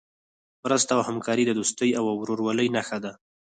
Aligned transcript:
مرسته 0.63 0.91
او 0.97 1.01
همکاري 1.09 1.43
د 1.45 1.51
دوستۍ 1.59 1.89
او 1.99 2.03
ورورولۍ 2.21 2.67
نښه 2.75 2.97
ده. 3.03 3.11